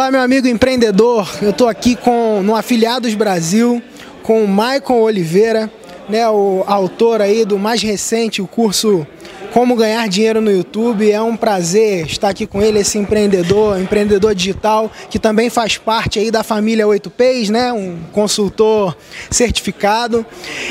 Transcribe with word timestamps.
Olá, 0.00 0.10
meu 0.10 0.22
amigo 0.22 0.48
empreendedor. 0.48 1.28
Eu 1.42 1.50
estou 1.50 1.68
aqui 1.68 1.94
com 1.94 2.40
no 2.42 2.56
Afiliados 2.56 3.12
Brasil 3.12 3.82
com 4.22 4.42
o 4.42 4.48
Maicon 4.48 4.98
Oliveira, 4.98 5.70
né, 6.08 6.26
o 6.26 6.64
autor 6.66 7.20
aí 7.20 7.44
do 7.44 7.58
mais 7.58 7.82
recente, 7.82 8.40
o 8.40 8.46
curso 8.46 9.06
Como 9.52 9.76
Ganhar 9.76 10.08
Dinheiro 10.08 10.40
no 10.40 10.50
YouTube. 10.50 11.12
É 11.12 11.20
um 11.20 11.36
prazer 11.36 12.06
estar 12.06 12.30
aqui 12.30 12.46
com 12.46 12.62
ele, 12.62 12.78
esse 12.78 12.96
empreendedor, 12.96 13.78
empreendedor 13.78 14.34
digital, 14.34 14.90
que 15.10 15.18
também 15.18 15.50
faz 15.50 15.76
parte 15.76 16.18
aí 16.18 16.30
da 16.30 16.42
família 16.42 16.86
8Ps, 16.86 17.50
né, 17.50 17.70
um 17.70 17.98
consultor 18.10 18.96
certificado. 19.30 20.24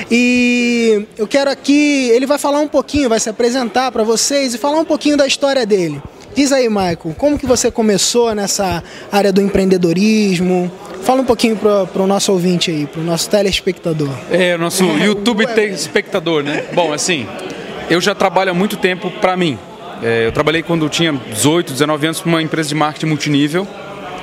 E 0.09 1.05
eu 1.15 1.27
quero 1.27 1.51
aqui, 1.51 2.09
ele 2.09 2.25
vai 2.25 2.39
falar 2.39 2.61
um 2.61 2.68
pouquinho, 2.68 3.07
vai 3.07 3.19
se 3.19 3.29
apresentar 3.29 3.91
para 3.91 4.01
vocês 4.01 4.55
e 4.55 4.57
falar 4.57 4.79
um 4.79 4.86
pouquinho 4.86 5.15
da 5.15 5.27
história 5.27 5.68
dele. 5.68 6.01
Diz 6.39 6.54
aí, 6.54 6.70
Michael, 6.70 7.14
como 7.18 7.38
que 7.38 7.46
você 7.46 7.70
começou 7.70 8.34
nessa 8.34 8.82
área 9.11 9.29
do 9.29 9.42
empreendedorismo? 9.42 10.71
Fala 11.04 11.21
um 11.21 11.25
pouquinho 11.25 11.57
para 11.57 12.02
o 12.02 12.07
nosso 12.07 12.32
ouvinte 12.32 12.71
aí, 12.71 12.86
para 12.86 13.02
o 13.02 13.04
nosso 13.04 13.29
telespectador. 13.29 14.07
É, 14.32 14.56
o 14.56 14.57
nosso 14.57 14.86
YouTube 15.04 15.46
telespectador, 15.48 16.42
né? 16.42 16.64
Bom, 16.74 16.93
assim, 16.93 17.28
eu 17.89 18.00
já 18.00 18.15
trabalho 18.15 18.52
há 18.52 18.54
muito 18.54 18.78
tempo 18.78 19.12
para 19.20 19.36
mim. 19.36 19.60
É, 20.02 20.28
eu 20.28 20.32
trabalhei 20.32 20.64
quando 20.64 20.86
eu 20.86 20.89
tinha 20.89 21.12
18, 21.12 21.74
19 21.74 22.06
anos 22.07 22.21
para 22.21 22.29
uma 22.29 22.42
empresa 22.42 22.70
de 22.70 22.76
marketing 22.76 23.07
multinível, 23.07 23.68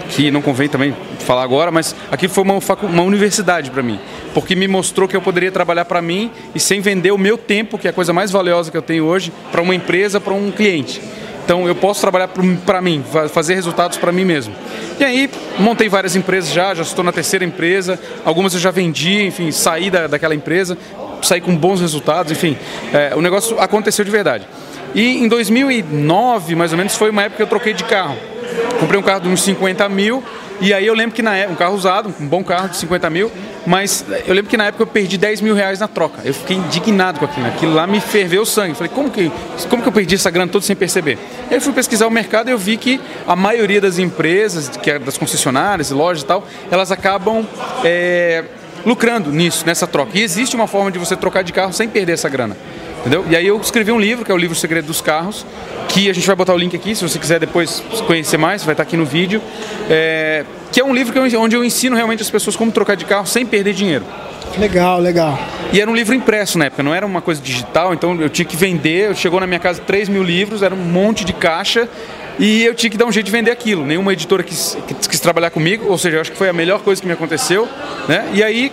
que 0.09 0.31
não 0.31 0.41
convém 0.41 0.71
também 0.71 0.97
falar 1.19 1.43
agora, 1.43 1.71
mas 1.71 1.95
aqui 2.11 2.29
foi 2.29 2.45
uma, 2.45 2.59
uma 2.85 3.03
universidade 3.03 3.71
para 3.71 3.83
mim, 3.83 4.01
porque 4.33 4.57
me 4.57 4.67
mostrou 4.67 5.07
que 5.07 5.15
eu 5.15 5.21
poderia 5.21 5.53
trabalhar 5.53 5.85
para 5.85 6.01
mim 6.01 6.31
e 6.55 6.61
sem 6.61 6.81
vender 6.81 7.11
o 7.11 7.19
meu 7.19 7.37
tempo, 7.37 7.77
que 7.77 7.87
é 7.87 7.91
a 7.91 7.93
coisa 7.93 8.15
mais 8.15 8.31
valiosa 8.31 8.71
que 8.71 8.77
eu 8.79 8.81
tenho 8.81 9.05
hoje, 9.05 9.31
para 9.53 9.61
uma 9.61 9.75
empresa, 9.75 10.19
para 10.19 10.33
um 10.33 10.51
cliente. 10.51 11.03
Então 11.47 11.69
eu 11.69 11.77
posso 11.77 12.01
trabalhar 12.01 12.29
para 12.67 12.83
mim, 12.83 13.05
fazer 13.33 13.55
resultados 13.55 13.97
para 13.99 14.11
mim 14.11 14.25
mesmo. 14.25 14.53
E 14.99 15.05
aí 15.05 15.31
montei 15.61 15.89
várias 15.89 16.17
empresas 16.17 16.53
já, 16.53 16.75
já 16.75 16.83
estou 16.83 17.05
na 17.05 17.13
terceira 17.13 17.45
empresa, 17.45 18.01
algumas 18.25 18.53
eu 18.53 18.59
já 18.59 18.73
vendi, 18.73 19.23
enfim, 19.23 19.53
saí 19.53 19.89
da, 19.89 20.09
daquela 20.09 20.35
empresa, 20.35 20.77
saí 21.23 21.41
com 21.41 21.57
bons 21.57 21.81
resultados, 21.81 22.33
enfim, 22.33 22.59
é, 22.93 23.15
o 23.15 23.23
negócio 23.23 23.61
aconteceu 23.61 24.05
de 24.05 24.11
verdade. 24.11 24.45
E 24.93 25.23
em 25.23 25.29
2009, 25.29 26.57
mais 26.57 26.73
ou 26.73 26.79
menos, 26.79 26.97
foi 26.97 27.11
uma 27.11 27.23
época 27.23 27.37
que 27.37 27.43
eu 27.45 27.47
troquei 27.47 27.75
de 27.75 27.85
carro. 27.85 28.17
Comprei 28.81 28.99
um 28.99 29.03
carro 29.03 29.21
de 29.21 29.29
uns 29.29 29.43
50 29.43 29.89
mil 29.89 30.25
e 30.61 30.73
aí 30.73 30.87
eu 30.87 30.95
lembro 30.95 31.15
que 31.15 31.23
na 31.23 31.37
época, 31.37 31.53
um 31.53 31.57
carro 31.57 31.75
usado, 31.75 32.15
um 32.21 32.27
bom 32.27 32.43
carro 32.43 32.69
de 32.71 32.77
50 32.77 33.09
mil, 33.11 33.31
mas 33.67 34.05
eu 34.27 34.35
lembro 34.35 34.49
que 34.49 34.57
na 34.57 34.67
época 34.67 34.85
eu 34.85 34.87
perdi 34.87 35.19
10 35.19 35.41
mil 35.41 35.55
reais 35.55 35.81
na 35.81 35.89
troca. 35.89 36.23
Eu 36.25 36.33
fiquei 36.33 36.57
indignado 36.57 37.19
com 37.19 37.25
aquilo. 37.25 37.47
Aquilo 37.47 37.75
lá 37.75 37.87
me 37.87 38.01
ferveu 38.01 38.43
o 38.43 38.47
sangue. 38.47 38.75
Falei, 38.75 38.93
como 38.95 39.11
que, 39.11 39.31
como 39.69 39.83
que 39.83 39.89
eu 39.89 39.93
perdi 39.93 40.15
essa 40.15 40.31
grana 40.31 40.51
toda 40.51 40.65
sem 40.65 40.77
perceber? 40.77 41.19
Aí 41.51 41.57
eu 41.57 41.61
fui 41.61 41.73
pesquisar 41.73 42.07
o 42.07 42.11
mercado 42.11 42.49
e 42.49 42.53
eu 42.53 42.59
vi 42.59 42.77
que 42.77 43.01
a 43.27 43.35
maioria 43.35 43.81
das 43.81 43.99
empresas, 43.99 44.69
que 44.69 44.91
é 44.91 44.99
das 44.99 45.19
concessionárias, 45.19 45.91
lojas 45.91 46.23
e 46.23 46.27
tal, 46.27 46.47
elas 46.71 46.93
acabam 46.93 47.45
é, 47.85 48.45
lucrando 48.85 49.33
nisso, 49.33 49.65
nessa 49.67 49.87
troca. 49.87 50.17
E 50.17 50.23
existe 50.23 50.55
uma 50.55 50.69
forma 50.69 50.93
de 50.93 50.99
você 50.99 51.17
trocar 51.17 51.43
de 51.43 51.53
carro 51.53 51.73
sem 51.73 51.89
perder 51.89 52.13
essa 52.13 52.29
grana. 52.29 52.57
Entendeu? 53.01 53.25
E 53.29 53.37
aí 53.37 53.47
eu 53.47 53.61
escrevi 53.61 53.93
um 53.93 54.01
livro, 54.01 54.25
que 54.25 54.33
é 54.33 54.35
o 54.35 54.39
livro 54.39 54.57
Segredo 54.57 54.87
dos 54.87 55.01
Carros, 55.01 55.47
que 55.89 56.11
a 56.11 56.13
gente 56.13 56.27
vai 56.27 56.35
botar 56.35 56.55
o 56.55 56.59
link 56.59 56.75
aqui, 56.75 56.95
se 56.95 57.09
você 57.09 57.19
quiser 57.19 57.39
depois 57.39 57.81
conhecer 58.07 58.37
mais, 58.37 58.65
vai 58.65 58.73
estar 58.73 58.83
aqui 58.83 58.97
no 58.97 59.05
vídeo. 59.05 59.41
É, 59.89 60.45
que 60.77 60.81
é 60.83 60.85
um 60.85 60.95
livro 60.95 61.19
eu, 61.19 61.41
onde 61.41 61.57
eu 61.57 61.65
ensino 61.65 61.97
realmente 61.97 62.21
as 62.21 62.29
pessoas 62.29 62.55
como 62.55 62.71
trocar 62.71 62.97
de 62.97 63.07
carro 63.07 63.27
sem 63.27 63.47
perder 63.47 63.73
dinheiro. 63.73 64.05
Legal, 64.59 65.01
legal. 65.01 65.39
E 65.73 65.81
era 65.81 65.91
um 65.91 65.95
livro 65.95 66.15
impresso 66.15 66.59
na 66.59 66.67
época, 66.67 66.83
não 66.83 66.95
era 66.95 67.07
uma 67.07 67.23
coisa 67.23 67.41
digital, 67.41 67.95
então 67.95 68.21
eu 68.21 68.29
tinha 68.29 68.45
que 68.45 68.59
vender. 68.59 69.17
Chegou 69.17 69.41
na 69.41 69.47
minha 69.47 69.59
casa 69.59 69.81
3 69.81 70.11
mil 70.11 70.23
livros, 70.23 70.63
era 70.63 70.75
um 70.75 70.77
monte 70.77 71.25
de 71.25 71.33
caixa. 71.33 71.89
E 72.39 72.63
eu 72.63 72.75
tinha 72.75 72.91
que 72.91 72.99
dar 72.99 73.07
um 73.07 73.11
jeito 73.11 73.25
de 73.25 73.33
vender 73.33 73.51
aquilo. 73.51 73.87
Nenhuma 73.87 74.13
editora 74.13 74.43
quis, 74.43 74.77
quis 75.09 75.19
trabalhar 75.19 75.49
comigo, 75.49 75.87
ou 75.89 75.97
seja, 75.97 76.19
eu 76.19 76.21
acho 76.21 76.33
que 76.33 76.37
foi 76.37 76.51
a 76.51 76.53
melhor 76.53 76.83
coisa 76.83 77.01
que 77.01 77.07
me 77.07 77.15
aconteceu. 77.15 77.67
Né? 78.07 78.33
E 78.35 78.45
aí, 78.45 78.71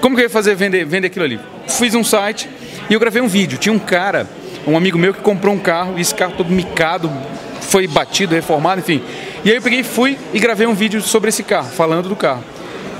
como 0.00 0.16
que 0.16 0.22
eu 0.22 0.24
ia 0.24 0.30
fazer 0.30 0.54
vender, 0.54 0.86
vender 0.86 1.08
aquilo 1.08 1.26
ali? 1.26 1.38
Fiz 1.68 1.94
um 1.94 2.02
site, 2.02 2.48
e 2.88 2.94
eu 2.94 2.98
gravei 2.98 3.20
um 3.20 3.28
vídeo. 3.28 3.58
Tinha 3.58 3.74
um 3.74 3.78
cara, 3.78 4.26
um 4.66 4.74
amigo 4.74 4.96
meu, 4.96 5.12
que 5.12 5.20
comprou 5.20 5.52
um 5.52 5.58
carro, 5.58 5.98
e 5.98 6.00
esse 6.00 6.14
carro 6.14 6.32
todo 6.34 6.50
micado, 6.50 7.12
foi 7.60 7.86
batido, 7.86 8.34
reformado, 8.34 8.80
enfim. 8.80 9.02
E 9.44 9.50
aí 9.50 9.56
eu 9.56 9.62
peguei, 9.62 9.82
fui 9.82 10.16
e 10.32 10.38
gravei 10.38 10.66
um 10.66 10.74
vídeo 10.74 11.02
sobre 11.02 11.28
esse 11.28 11.42
carro, 11.42 11.68
falando 11.70 12.08
do 12.08 12.14
carro. 12.14 12.44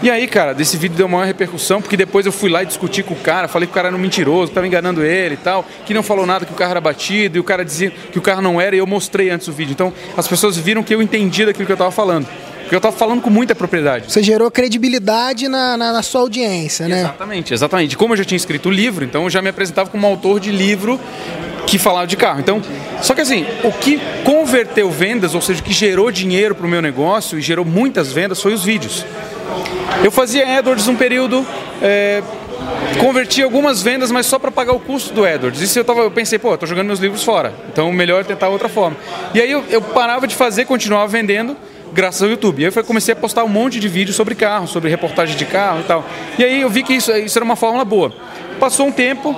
E 0.03 0.11
aí, 0.11 0.27
cara, 0.27 0.53
desse 0.53 0.77
vídeo 0.77 0.97
deu 0.97 1.07
maior 1.07 1.25
repercussão, 1.25 1.81
porque 1.81 1.97
depois 1.97 2.27
eu 2.27 2.33
fui 2.33 2.51
lá 2.51 2.65
e 2.65 2.67
discuti 2.67 3.05
com 3.05 3.15
o 3.15 3.17
cara, 3.17 3.47
falei 3.47 3.69
que 3.69 3.71
o 3.71 3.75
cara 3.75 3.87
era 3.87 3.97
um 3.97 4.01
mentiroso, 4.01 4.47
que 4.47 4.51
estava 4.51 4.67
enganando 4.67 5.05
ele 5.05 5.35
e 5.35 5.37
tal, 5.37 5.65
que 5.87 5.95
não 5.95 6.03
falou 6.03 6.27
nada 6.27 6.45
que 6.45 6.53
o 6.53 6.57
carro 6.57 6.73
era 6.73 6.81
batido, 6.81 7.37
e 7.37 7.41
o 7.41 7.45
cara 7.45 7.65
dizia 7.65 7.93
que 8.11 8.19
o 8.19 8.23
carro 8.23 8.43
não 8.43 8.61
era, 8.61 8.75
e 8.75 8.81
eu 8.81 8.87
mostrei 8.89 9.31
antes 9.31 9.47
o 9.47 9.53
vídeo. 9.53 9.71
Então, 9.73 9.93
as 10.17 10.27
pessoas 10.27 10.57
viram 10.57 10.83
que 10.83 10.93
eu 10.93 11.01
entendi 11.01 11.47
daquilo 11.47 11.67
que 11.67 11.71
eu 11.71 11.75
estava 11.75 11.93
falando. 11.93 12.27
Porque 12.63 12.75
eu 12.75 12.79
estava 12.79 12.97
falando 12.97 13.23
com 13.23 13.31
muita 13.31 13.55
propriedade. 13.55 14.11
Você 14.11 14.23
gerou 14.25 14.51
credibilidade 14.51 15.47
na, 15.47 15.77
na, 15.77 15.93
na, 15.93 16.03
sua 16.03 16.23
audiência, 16.23 16.89
né? 16.89 17.01
Exatamente, 17.01 17.55
exatamente. 17.55 17.97
Como 17.97 18.15
eu 18.15 18.17
já 18.17 18.25
tinha 18.25 18.37
escrito 18.37 18.71
o 18.71 18.73
livro, 18.73 19.05
então 19.05 19.25
eu 19.25 19.31
já 19.31 19.41
me 19.41 19.51
apresentava 19.51 19.89
como 19.89 20.05
autor 20.05 20.41
de 20.41 20.51
livro 20.51 20.99
que 21.67 21.79
falava 21.79 22.07
de 22.07 22.17
carro. 22.17 22.41
Então, 22.41 22.61
só 23.01 23.15
que 23.15 23.21
assim, 23.21 23.47
o 23.65 23.73
que 23.73 24.01
converteu 24.25 24.91
vendas, 24.91 25.35
ou 25.35 25.41
seja, 25.41 25.61
o 25.61 25.63
que 25.63 25.73
gerou 25.73 26.11
dinheiro 26.11 26.55
para 26.55 26.67
o 26.67 26.69
meu 26.69 26.83
negócio 26.83 27.39
e 27.39 27.43
gerou 27.43 27.65
muitas 27.65 28.13
vendas 28.13 28.41
foi 28.41 28.53
os 28.53 28.65
vídeos. 28.65 29.05
Eu 30.03 30.11
fazia 30.11 30.59
AdWords 30.59 30.89
um 30.89 30.97
período, 30.97 31.47
é, 31.81 32.23
converti 32.99 33.43
algumas 33.43 33.83
vendas, 33.83 34.11
mas 34.11 34.27
só 34.27 34.39
para 34.39 34.51
pagar 34.51 34.73
o 34.73 34.81
custo 34.81 35.13
do 35.15 35.25
AdWords. 35.25 35.61
Isso 35.61 35.79
eu, 35.79 35.85
tava, 35.85 36.01
eu 36.01 36.11
pensei, 36.11 36.39
pô, 36.39 36.55
estou 36.55 36.69
jogando 36.69 36.87
meus 36.87 36.99
livros 36.99 37.23
fora, 37.23 37.53
então 37.73 37.93
melhor 37.93 38.25
tentar 38.25 38.49
outra 38.49 38.69
forma. 38.69 38.97
E 39.35 39.41
aí 39.41 39.51
eu, 39.51 39.65
eu 39.71 39.81
parava 39.81 40.27
de 40.27 40.35
fazer, 40.35 40.65
continuava 40.65 41.07
vendendo, 41.07 41.57
graças 41.93 42.23
ao 42.23 42.29
YouTube. 42.29 42.63
E 42.63 42.67
aí 42.67 42.73
eu 42.75 42.85
comecei 42.85 43.13
a 43.13 43.17
postar 43.17 43.45
um 43.45 43.49
monte 43.49 43.79
de 43.79 43.89
vídeos 43.89 44.17
sobre 44.17 44.35
carro, 44.35 44.67
sobre 44.67 44.91
reportagem 44.91 45.37
de 45.37 45.45
carro 45.45 45.81
e 45.81 45.85
tal. 45.85 46.05
E 46.39 46.45
aí 46.45 46.61
eu 46.61 46.71
vi 46.71 46.83
que 46.83 46.95
isso, 46.95 47.13
isso 47.13 47.39
era 47.39 47.45
uma 47.45 47.57
fórmula 47.57 47.85
boa. 47.85 48.13
Passou 48.59 48.87
um 48.87 48.93
tempo, 48.93 49.35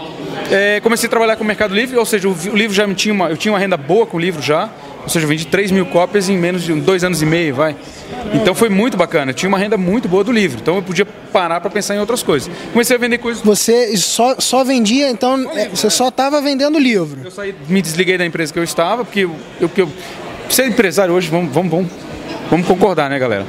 é, 0.50 0.81
comecei 0.81 1.06
a 1.06 1.10
trabalhar 1.10 1.37
com 1.37 1.44
o 1.44 1.47
Mercado 1.47 1.75
Livre, 1.75 1.97
ou 1.97 2.06
seja, 2.06 2.28
o, 2.28 2.32
o 2.32 2.56
livro 2.56 2.75
já 2.75 2.93
tinha 2.94 3.12
uma, 3.15 3.31
eu 3.31 3.37
tinha 3.37 3.53
uma 3.53 3.59
renda 3.59 3.77
boa 3.77 4.06
com 4.06 4.16
o 4.16 4.21
livro 4.21 4.43
já, 4.43 4.69
ou 5.03 5.09
seja, 5.09 5.25
eu 5.25 5.28
vendi 5.28 5.47
3 5.47 5.71
mil 5.71 5.87
cópias 5.87 6.28
em 6.28 6.37
menos 6.37 6.62
de 6.62 6.72
dois 6.75 7.05
anos 7.05 7.22
e 7.22 7.27
meio, 7.27 7.55
vai. 7.55 7.77
Então 8.34 8.54
foi 8.54 8.69
muito 8.69 8.97
bacana, 8.97 9.31
eu 9.31 9.34
tinha 9.34 9.49
uma 9.49 9.59
renda 9.59 9.77
muito 9.77 10.09
boa 10.09 10.25
do 10.25 10.33
livro, 10.33 10.59
então 10.60 10.77
eu 10.77 10.83
podia 10.83 11.04
parar 11.04 11.60
para 11.60 11.71
pensar 11.71 11.94
em 11.94 11.99
outras 11.99 12.22
coisas. 12.22 12.50
Comecei 12.72 12.97
a 12.97 12.99
vender 12.99 13.19
coisas. 13.19 13.43
Você 13.43 13.97
só, 13.97 14.37
só 14.38 14.65
vendia, 14.65 15.10
então, 15.10 15.37
livro, 15.37 15.77
você 15.77 15.91
só 15.91 16.09
estava 16.09 16.41
vendendo 16.41 16.78
livro? 16.78 17.21
Eu 17.25 17.31
saí, 17.31 17.54
me 17.69 17.83
desliguei 17.83 18.19
da 18.19 18.25
empresa 18.25 18.53
que 18.53 18.59
eu 18.59 18.65
estava, 18.65 19.04
porque 19.04 19.21
eu, 19.21 19.34
eu, 19.60 19.71
eu 19.77 19.88
ser 20.49 20.66
empresário 20.66 21.15
hoje, 21.15 21.28
vamos, 21.28 21.53
vamos, 21.53 21.71
vamos 21.71 21.91
Vamos 22.50 22.66
concordar, 22.66 23.09
né, 23.09 23.19
galera? 23.19 23.47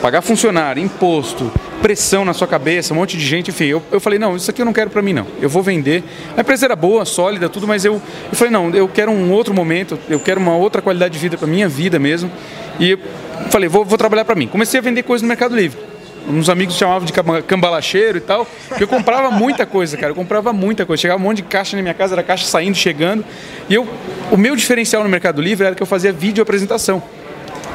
Pagar 0.00 0.22
funcionário, 0.22 0.82
imposto, 0.82 1.52
pressão 1.82 2.24
na 2.24 2.32
sua 2.32 2.46
cabeça, 2.46 2.92
um 2.92 2.96
monte 2.96 3.16
de 3.16 3.24
gente, 3.24 3.50
enfim. 3.50 3.66
Eu, 3.66 3.82
eu 3.92 4.00
falei, 4.00 4.18
não, 4.18 4.36
isso 4.36 4.50
aqui 4.50 4.60
eu 4.60 4.66
não 4.66 4.72
quero 4.72 4.90
para 4.90 5.02
mim, 5.02 5.12
não. 5.12 5.26
Eu 5.40 5.48
vou 5.48 5.62
vender. 5.62 6.02
A 6.36 6.40
empresa 6.40 6.66
era 6.66 6.76
boa, 6.76 7.04
sólida, 7.04 7.48
tudo, 7.48 7.66
mas 7.66 7.84
eu, 7.84 8.00
eu 8.30 8.36
falei, 8.36 8.52
não, 8.52 8.70
eu 8.70 8.88
quero 8.88 9.10
um 9.12 9.30
outro 9.32 9.54
momento, 9.54 9.98
eu 10.08 10.20
quero 10.20 10.40
uma 10.40 10.56
outra 10.56 10.82
qualidade 10.82 11.14
de 11.14 11.18
vida 11.18 11.36
para 11.36 11.46
minha 11.46 11.68
vida 11.68 11.98
mesmo. 11.98 12.30
E 12.78 12.90
eu 12.90 12.98
falei, 13.50 13.68
vou, 13.68 13.84
vou 13.84 13.98
trabalhar 13.98 14.24
para 14.24 14.34
mim. 14.34 14.46
Comecei 14.46 14.80
a 14.80 14.82
vender 14.82 15.02
coisas 15.02 15.22
no 15.22 15.28
Mercado 15.28 15.54
Livre. 15.54 15.78
Uns 16.28 16.48
amigos 16.48 16.74
chamavam 16.74 17.06
de 17.06 17.12
cambalacheiro 17.44 18.18
e 18.18 18.20
tal, 18.20 18.48
porque 18.68 18.82
eu 18.82 18.88
comprava 18.88 19.30
muita 19.30 19.64
coisa, 19.64 19.96
cara. 19.96 20.10
Eu 20.10 20.14
comprava 20.14 20.52
muita 20.52 20.84
coisa. 20.84 21.00
Chegava 21.00 21.20
um 21.20 21.22
monte 21.22 21.36
de 21.36 21.44
caixa 21.44 21.76
na 21.76 21.82
minha 21.82 21.94
casa, 21.94 22.14
era 22.14 22.22
caixa 22.22 22.44
saindo, 22.46 22.76
chegando. 22.76 23.24
E 23.68 23.74
eu, 23.74 23.86
o 24.32 24.36
meu 24.36 24.56
diferencial 24.56 25.04
no 25.04 25.08
Mercado 25.08 25.40
Livre 25.40 25.66
era 25.66 25.76
que 25.76 25.82
eu 25.82 25.86
fazia 25.86 26.12
vídeo 26.12 26.42
apresentação. 26.42 27.00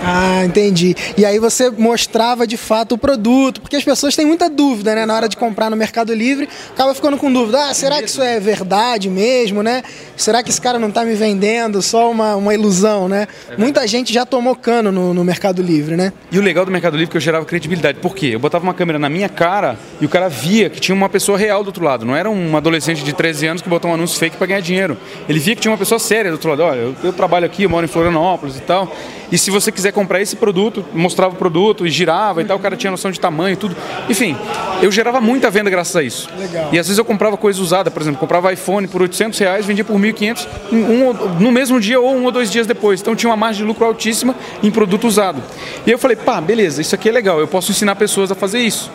Ah, 0.03 0.43
entendi. 0.43 0.95
E 1.15 1.25
aí 1.25 1.37
você 1.37 1.69
mostrava 1.69 2.47
de 2.47 2.57
fato 2.57 2.95
o 2.95 2.97
produto, 2.97 3.61
porque 3.61 3.75
as 3.75 3.83
pessoas 3.83 4.15
têm 4.15 4.25
muita 4.25 4.49
dúvida, 4.49 4.95
né? 4.95 5.05
Na 5.05 5.15
hora 5.15 5.29
de 5.29 5.37
comprar 5.37 5.69
no 5.69 5.75
Mercado 5.75 6.13
Livre, 6.13 6.49
acaba 6.71 6.93
ficando 6.95 7.17
com 7.17 7.31
dúvida. 7.31 7.69
Ah, 7.69 7.73
será 7.73 8.01
que 8.01 8.09
isso 8.09 8.21
é 8.21 8.39
verdade 8.39 9.09
mesmo, 9.09 9.61
né? 9.61 9.83
Será 10.17 10.41
que 10.41 10.49
esse 10.49 10.59
cara 10.59 10.79
não 10.79 10.89
está 10.89 11.05
me 11.05 11.13
vendendo 11.13 11.81
só 11.81 12.09
uma, 12.09 12.35
uma 12.35 12.53
ilusão, 12.53 13.07
né? 13.07 13.27
É 13.49 13.57
muita 13.57 13.85
gente 13.87 14.11
já 14.11 14.25
tomou 14.25 14.55
cano 14.55 14.91
no, 14.91 15.13
no, 15.13 15.23
Mercado 15.23 15.61
Livre, 15.61 15.95
né? 15.95 16.11
E 16.31 16.39
o 16.39 16.41
legal 16.41 16.65
do 16.65 16.71
Mercado 16.71 16.93
Livre 16.93 17.09
é 17.09 17.11
que 17.11 17.17
eu 17.17 17.21
gerava 17.21 17.45
credibilidade. 17.45 17.99
Por 17.99 18.15
quê? 18.15 18.27
Eu 18.33 18.39
botava 18.39 18.63
uma 18.63 18.73
câmera 18.73 18.97
na 18.97 19.09
minha 19.09 19.29
cara 19.29 19.77
e 19.99 20.05
o 20.05 20.09
cara 20.09 20.27
via 20.27 20.69
que 20.69 20.79
tinha 20.79 20.95
uma 20.95 21.09
pessoa 21.09 21.37
real 21.37 21.63
do 21.63 21.67
outro 21.67 21.83
lado. 21.83 22.05
Não 22.05 22.15
era 22.15 22.29
um 22.29 22.57
adolescente 22.57 23.03
de 23.03 23.13
13 23.13 23.47
anos 23.47 23.61
que 23.61 23.69
botou 23.69 23.91
um 23.91 23.93
anúncio 23.93 24.17
fake 24.17 24.37
para 24.37 24.47
ganhar 24.47 24.61
dinheiro. 24.61 24.97
Ele 25.29 25.39
via 25.39 25.55
que 25.55 25.61
tinha 25.61 25.71
uma 25.71 25.77
pessoa 25.77 25.99
séria 25.99 26.31
do 26.31 26.35
outro 26.35 26.49
lado. 26.49 26.63
Olha, 26.63 26.79
eu, 26.79 26.95
eu 27.03 27.13
trabalho 27.13 27.45
aqui, 27.45 27.63
eu 27.63 27.69
moro 27.69 27.85
em 27.85 27.89
Florianópolis 27.89 28.57
e 28.57 28.61
tal. 28.61 28.91
E 29.31 29.37
se 29.37 29.49
você 29.49 29.71
quiser 29.71 29.91
comprar 29.93 30.21
esse 30.21 30.35
produto, 30.35 30.83
mostrava 30.93 31.33
o 31.33 31.37
produto 31.37 31.87
e 31.87 31.89
girava 31.89 32.41
e 32.41 32.45
tal, 32.45 32.57
o 32.57 32.59
cara 32.59 32.75
tinha 32.75 32.91
noção 32.91 33.11
de 33.11 33.19
tamanho 33.19 33.53
e 33.53 33.55
tudo. 33.55 33.75
Enfim, 34.09 34.35
eu 34.81 34.91
gerava 34.91 35.21
muita 35.21 35.49
venda 35.49 35.69
graças 35.69 35.95
a 35.95 36.03
isso. 36.03 36.29
Legal. 36.37 36.69
E 36.71 36.77
às 36.79 36.87
vezes 36.87 36.97
eu 36.97 37.05
comprava 37.05 37.37
coisa 37.37 37.61
usada, 37.61 37.89
por 37.89 38.01
exemplo, 38.01 38.19
comprava 38.19 38.51
iPhone 38.51 38.87
por 38.87 39.01
800 39.01 39.39
reais, 39.39 39.65
vendia 39.65 39.85
por 39.85 39.97
1.500 39.97 40.47
um, 40.71 41.13
no 41.39 41.51
mesmo 41.51 41.79
dia 41.79 41.99
ou 41.99 42.13
um 42.13 42.25
ou 42.25 42.31
dois 42.31 42.51
dias 42.51 42.67
depois. 42.67 42.99
Então 42.99 43.15
tinha 43.15 43.29
uma 43.29 43.37
margem 43.37 43.61
de 43.61 43.67
lucro 43.67 43.85
altíssima 43.85 44.35
em 44.61 44.69
produto 44.69 45.07
usado. 45.07 45.41
E 45.85 45.91
eu 45.91 45.97
falei, 45.97 46.17
pá, 46.17 46.41
beleza, 46.41 46.81
isso 46.81 46.93
aqui 46.93 47.07
é 47.09 47.11
legal, 47.11 47.39
eu 47.39 47.47
posso 47.47 47.71
ensinar 47.71 47.95
pessoas 47.95 48.31
a 48.31 48.35
fazer 48.35 48.59
isso. 48.59 48.91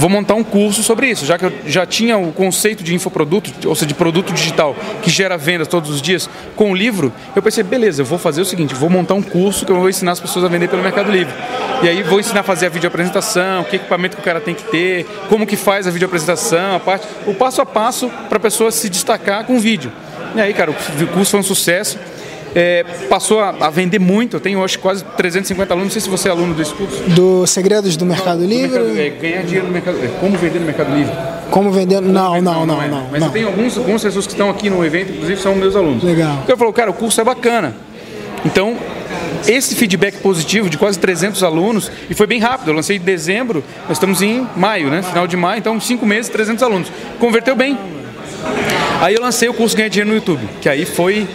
Vou 0.00 0.08
montar 0.08 0.34
um 0.34 0.42
curso 0.42 0.82
sobre 0.82 1.10
isso, 1.10 1.26
já 1.26 1.36
que 1.36 1.44
eu 1.44 1.52
já 1.66 1.84
tinha 1.84 2.16
o 2.16 2.32
conceito 2.32 2.82
de 2.82 2.94
infoproduto, 2.94 3.68
ou 3.68 3.74
seja, 3.74 3.86
de 3.86 3.92
produto 3.92 4.32
digital 4.32 4.74
que 5.02 5.10
gera 5.10 5.36
vendas 5.36 5.68
todos 5.68 5.90
os 5.90 6.00
dias 6.00 6.28
com 6.56 6.72
o 6.72 6.74
livro, 6.74 7.12
eu 7.36 7.42
pensei, 7.42 7.62
beleza, 7.62 8.00
eu 8.00 8.06
vou 8.06 8.18
fazer 8.18 8.40
o 8.40 8.44
seguinte, 8.46 8.74
vou 8.74 8.88
montar 8.88 9.12
um 9.12 9.20
curso 9.20 9.66
que 9.66 9.70
eu 9.70 9.76
vou 9.76 9.90
ensinar 9.90 10.12
as 10.12 10.20
pessoas 10.20 10.46
a 10.46 10.48
vender 10.48 10.68
pelo 10.68 10.82
Mercado 10.82 11.12
Livre. 11.12 11.34
E 11.82 11.88
aí 11.88 12.02
vou 12.02 12.18
ensinar 12.18 12.40
a 12.40 12.42
fazer 12.42 12.66
a 12.66 12.68
videoapresentação, 12.70 13.62
que 13.64 13.76
equipamento 13.76 14.16
que 14.16 14.22
o 14.22 14.24
cara 14.24 14.40
tem 14.40 14.54
que 14.54 14.64
ter, 14.64 15.04
como 15.28 15.46
que 15.46 15.56
faz 15.56 15.86
a 15.86 15.90
videoapresentação, 15.90 16.76
a 16.76 16.80
parte, 16.80 17.06
o 17.26 17.34
passo 17.34 17.60
a 17.60 17.66
passo 17.66 18.10
para 18.30 18.38
a 18.38 18.40
pessoa 18.40 18.70
se 18.70 18.88
destacar 18.88 19.44
com 19.44 19.56
o 19.56 19.60
vídeo. 19.60 19.92
E 20.34 20.40
aí, 20.40 20.54
cara, 20.54 20.70
o 20.70 21.06
curso 21.08 21.32
foi 21.32 21.40
um 21.40 21.42
sucesso 21.42 21.98
é, 22.54 22.84
passou 23.08 23.40
a, 23.40 23.50
a, 23.60 23.70
vender 23.70 23.98
muito. 23.98 24.36
Eu 24.36 24.40
tenho 24.40 24.58
hoje 24.58 24.78
quase 24.78 25.04
350 25.16 25.72
alunos. 25.72 25.86
Não 25.86 25.92
sei 25.92 26.00
se 26.00 26.08
você 26.08 26.28
é 26.28 26.30
aluno 26.30 26.54
desse 26.54 26.74
curso. 26.74 27.02
Do 27.10 27.46
Segredos 27.46 27.96
do 27.96 28.04
Mercado 28.04 28.44
Livre? 28.44 28.78
Do 28.78 28.84
mercado, 28.86 28.98
é, 28.98 29.10
ganhar 29.10 29.42
dinheiro 29.42 29.66
no 29.66 29.72
Mercado 29.72 30.00
Livre. 30.00 30.16
Como 30.20 30.36
vender 30.36 30.58
no 30.58 30.66
Mercado 30.66 30.94
Livre. 30.94 31.12
Como 31.50 31.70
vender? 31.70 32.00
Não, 32.00 32.40
não, 32.40 32.66
não, 32.66 32.66
não, 32.66 32.88
não. 32.88 33.06
Mas 33.10 33.20
não. 33.20 33.30
tenho 33.30 33.48
alguns, 33.48 33.76
algumas 33.76 34.02
pessoas 34.02 34.26
que 34.26 34.32
estão 34.32 34.50
aqui 34.50 34.70
no 34.70 34.84
evento, 34.84 35.12
inclusive 35.12 35.40
são 35.40 35.54
meus 35.54 35.74
alunos. 35.76 36.02
Legal. 36.02 36.38
Então 36.42 36.54
eu 36.54 36.58
falo, 36.58 36.72
cara, 36.72 36.90
o 36.90 36.94
curso 36.94 37.20
é 37.20 37.24
bacana. 37.24 37.74
Então, 38.44 38.76
esse 39.46 39.74
feedback 39.74 40.18
positivo 40.18 40.70
de 40.70 40.78
quase 40.78 40.98
300 40.98 41.42
alunos, 41.42 41.90
e 42.08 42.14
foi 42.14 42.26
bem 42.26 42.40
rápido, 42.40 42.68
eu 42.68 42.74
lancei 42.74 42.96
em 42.96 43.00
dezembro, 43.00 43.62
nós 43.88 43.96
estamos 43.96 44.22
em 44.22 44.46
maio, 44.56 44.88
né? 44.88 45.02
Final 45.02 45.26
de 45.26 45.36
maio, 45.36 45.58
então 45.58 45.78
cinco 45.80 46.06
meses, 46.06 46.30
300 46.30 46.62
alunos. 46.62 46.92
Converteu 47.18 47.54
bem. 47.54 47.78
Aí 49.00 49.14
eu 49.14 49.20
lancei 49.20 49.48
o 49.48 49.54
curso 49.54 49.76
Ganha 49.76 49.90
Dinheiro 49.90 50.10
no 50.10 50.16
YouTube, 50.16 50.46
que 50.60 50.68
aí 50.68 50.84
foi 50.84 51.26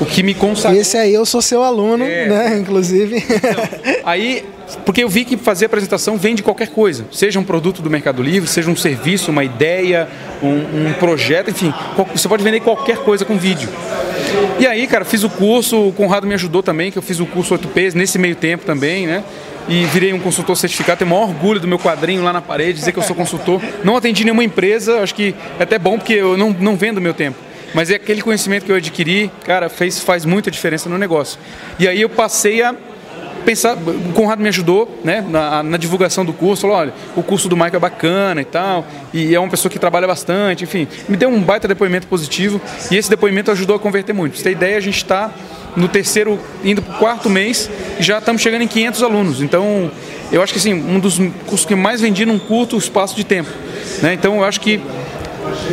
o 0.00 0.06
que 0.06 0.22
me 0.22 0.34
consagrou. 0.34 0.80
Esse 0.80 0.96
aí 0.96 1.12
eu 1.12 1.26
sou 1.26 1.42
seu 1.42 1.62
aluno, 1.62 2.04
é. 2.04 2.26
né? 2.26 2.58
Inclusive. 2.58 3.16
Então, 3.16 3.68
aí, 4.04 4.44
porque 4.84 5.02
eu 5.02 5.08
vi 5.08 5.24
que 5.24 5.36
fazer 5.36 5.66
apresentação 5.66 6.16
vende 6.16 6.42
qualquer 6.42 6.68
coisa, 6.68 7.04
seja 7.10 7.38
um 7.38 7.44
produto 7.44 7.82
do 7.82 7.90
Mercado 7.90 8.22
Livre, 8.22 8.48
seja 8.48 8.70
um 8.70 8.76
serviço, 8.76 9.30
uma 9.30 9.44
ideia, 9.44 10.08
um, 10.42 10.88
um 10.88 10.92
projeto, 10.98 11.50
enfim, 11.50 11.72
você 12.14 12.28
pode 12.28 12.42
vender 12.42 12.60
qualquer 12.60 12.98
coisa 12.98 13.24
com 13.24 13.36
vídeo. 13.36 13.68
E 14.58 14.66
aí, 14.66 14.86
cara, 14.86 15.04
fiz 15.04 15.24
o 15.24 15.30
curso, 15.30 15.88
o 15.88 15.92
Conrado 15.92 16.26
me 16.26 16.34
ajudou 16.34 16.62
também, 16.62 16.90
que 16.90 16.98
eu 16.98 17.02
fiz 17.02 17.20
o 17.20 17.26
curso 17.26 17.56
8Ps 17.56 17.94
nesse 17.94 18.18
meio 18.18 18.36
tempo 18.36 18.64
também, 18.64 19.06
né? 19.06 19.24
E 19.68 19.84
virei 19.86 20.12
um 20.12 20.18
consultor 20.18 20.56
certificado, 20.56 20.98
tenho 20.98 21.10
o 21.10 21.14
maior 21.14 21.28
orgulho 21.28 21.60
do 21.60 21.68
meu 21.68 21.78
quadrinho 21.78 22.22
lá 22.22 22.32
na 22.32 22.40
parede, 22.40 22.78
dizer 22.78 22.92
que 22.92 22.98
eu 22.98 23.02
sou 23.02 23.14
consultor. 23.14 23.60
Não 23.84 23.96
atendi 23.96 24.24
nenhuma 24.24 24.42
empresa, 24.42 25.00
acho 25.00 25.14
que 25.14 25.34
é 25.58 25.62
até 25.62 25.78
bom 25.78 25.98
porque 25.98 26.14
eu 26.14 26.36
não, 26.36 26.50
não 26.58 26.76
vendo 26.76 27.00
meu 27.00 27.12
tempo. 27.12 27.47
Mas 27.74 27.90
é 27.90 27.96
aquele 27.96 28.22
conhecimento 28.22 28.64
que 28.64 28.72
eu 28.72 28.76
adquiri, 28.76 29.30
cara, 29.44 29.68
fez, 29.68 30.00
faz 30.00 30.24
muita 30.24 30.50
diferença 30.50 30.88
no 30.88 30.98
negócio. 30.98 31.38
E 31.78 31.86
aí 31.86 32.00
eu 32.00 32.08
passei 32.08 32.62
a 32.62 32.74
pensar, 33.44 33.76
o 33.76 34.12
Conrado 34.12 34.42
me 34.42 34.48
ajudou 34.48 35.00
né, 35.02 35.24
na, 35.26 35.62
na, 35.62 35.76
divulgação 35.76 36.22
do 36.22 36.34
curso, 36.34 36.62
falou, 36.62 36.76
olha, 36.76 36.92
o 37.16 37.22
curso 37.22 37.48
do 37.48 37.56
Mike 37.56 37.76
é 37.76 37.78
bacana 37.78 38.42
e 38.42 38.44
tal, 38.44 38.86
e 39.12 39.34
é 39.34 39.40
uma 39.40 39.48
pessoa 39.48 39.70
que 39.72 39.78
trabalha 39.78 40.06
bastante, 40.06 40.64
enfim, 40.64 40.86
me 41.08 41.16
deu 41.16 41.30
um 41.30 41.40
baita 41.40 41.66
depoimento 41.66 42.06
positivo 42.06 42.60
e 42.90 42.96
esse 42.96 43.08
depoimento 43.08 43.50
ajudou 43.50 43.76
a 43.76 43.78
converter 43.78 44.12
muito. 44.12 44.32
Pra 44.32 44.38
você 44.38 44.44
ter 44.44 44.52
ideia, 44.52 44.76
a 44.76 44.80
gente 44.80 44.98
está 44.98 45.32
no 45.76 45.88
terceiro, 45.88 46.38
indo 46.64 46.82
para 46.82 46.94
o 46.94 46.98
quarto 46.98 47.30
mês, 47.30 47.70
já 47.98 48.18
estamos 48.18 48.42
chegando 48.42 48.62
em 48.62 48.68
500 48.68 49.02
alunos. 49.02 49.40
Então, 49.40 49.90
eu 50.30 50.42
acho 50.42 50.52
que 50.52 50.58
assim, 50.58 50.74
um 50.74 50.98
dos 50.98 51.18
cursos 51.46 51.64
que 51.64 51.74
mais 51.74 52.00
vendi 52.00 52.26
num 52.26 52.38
curto 52.38 52.76
espaço 52.76 53.16
de 53.16 53.24
tempo. 53.24 53.50
Né? 54.02 54.12
Então, 54.12 54.36
eu 54.36 54.44
acho 54.44 54.60
que 54.60 54.80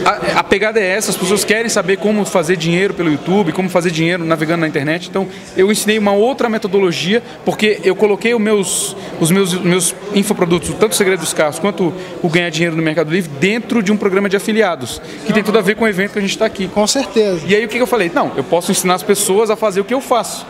a, 0.06 0.40
a, 0.40 0.44
pegada 0.44 0.80
é 0.80 0.86
essa, 0.86 1.12
as 1.12 1.18
pessoas 1.18 1.44
querem 1.44 1.70
saber 1.70 1.98
como 1.98 2.26
fazer 2.26 2.56
dinheiro 2.58 2.94
pelo 2.94 3.12
YouTube, 3.12 3.52
como 3.52 3.70
fazer 3.70 3.92
dinheiro 3.92 4.24
navegando 4.24 4.62
na 4.62 4.68
internet. 4.68 5.10
Então, 5.10 5.28
eu 5.56 5.72
ensinei 5.72 5.98
uma 5.98 6.12
outra 6.12 6.50
metodologia, 6.50 7.22
porque 7.44 7.80
eu 7.84 7.96
coloquei 7.96 8.34
os 8.34 8.42
meus, 8.42 8.96
os 9.20 9.32
meus, 9.32 9.54
meus 9.54 9.96
infoprodutos, 10.14 10.70
tanto 10.80 10.92
o 10.92 10.96
Segredo 10.96 11.20
dos 11.20 11.34
Carros 11.34 11.60
quanto 11.60 11.94
o 12.22 12.30
Ganhar 12.30 12.50
Dinheiro 12.50 12.76
no 12.76 12.82
Mercado 12.82 13.12
Livre, 13.12 13.32
dentro 13.40 13.82
de 13.82 13.92
um 13.92 13.98
programa 13.98 14.30
de 14.30 14.36
afiliados, 14.36 15.02
que 15.26 15.34
tem 15.34 15.44
tudo 15.44 15.58
a 15.58 15.62
ver 15.62 15.76
com 15.76 15.86
o 15.86 15.88
evento 15.88 16.14
que 16.14 16.20
a 16.20 16.22
gente 16.22 16.32
está 16.32 16.46
aqui. 16.46 16.68
Com 16.68 16.86
certeza. 16.88 17.42
E 17.46 17.56
aí, 17.56 17.66
o 17.66 17.68
que 17.68 17.78
eu 17.78 17.88
falei? 17.88 18.12
Não, 18.14 18.32
eu 18.36 18.44
posso 18.44 18.72
ensinar 18.72 18.96
as 18.96 19.04
pessoas 19.04 19.50
a 19.50 19.56
fazer 19.56 19.82
o 19.82 19.86
que 19.86 19.94
eu 19.94 20.02
faço. 20.02 20.46